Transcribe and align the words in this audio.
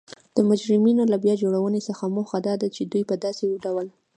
د 0.35 0.37
مجرمینو 0.49 1.03
له 1.11 1.17
بیا 1.23 1.33
جوړونې 1.43 1.81
څخه 1.87 2.13
موخه 2.15 2.37
دا 2.47 2.53
ده 2.61 2.67
چی 2.75 2.81
دوی 2.91 3.03
په 3.09 3.15
داسې 3.23 3.45
ډول 3.65 3.87